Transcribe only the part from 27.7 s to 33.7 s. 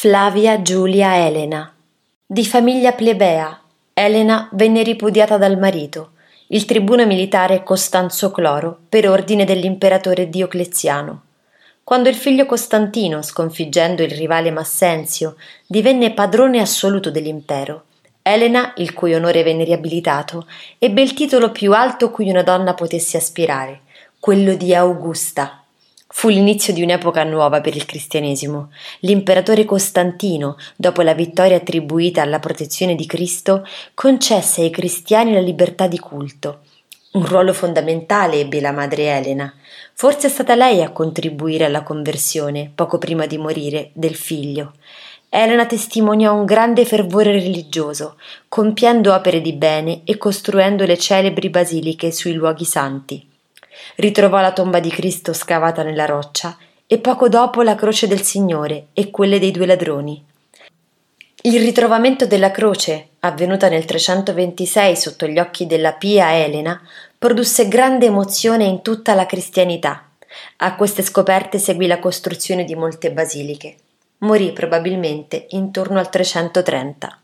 il cristianesimo. L'imperatore Costantino, dopo la vittoria attribuita alla protezione di Cristo,